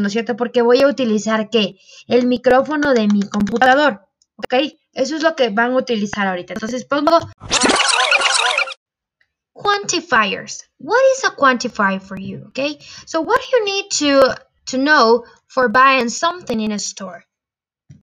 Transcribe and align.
¿no 0.00 0.06
es 0.08 0.12
cierto? 0.12 0.36
Porque 0.36 0.62
voy 0.62 0.82
a 0.82 0.88
utilizar, 0.88 1.50
¿qué? 1.50 1.78
El 2.06 2.26
micrófono 2.26 2.94
de 2.94 3.06
mi 3.08 3.22
computador, 3.22 4.06
¿ok? 4.36 4.54
Eso 4.92 5.16
es 5.16 5.22
lo 5.22 5.34
que 5.36 5.50
van 5.50 5.72
a 5.72 5.76
utilizar 5.76 6.26
ahorita. 6.26 6.54
Entonces 6.54 6.84
pongo 6.84 7.18
quantifiers. 9.52 10.64
What 10.78 11.00
is 11.16 11.24
a 11.24 11.34
quantifier 11.34 12.00
for 12.00 12.18
you, 12.18 12.46
okay? 12.48 12.78
So 13.06 13.20
what 13.20 13.40
do 13.40 13.56
you 13.56 13.64
need 13.64 13.90
to, 13.98 14.34
to 14.66 14.78
know 14.78 15.24
for 15.48 15.68
buying 15.68 16.08
something 16.08 16.60
in 16.60 16.72
a 16.72 16.78
store? 16.78 17.24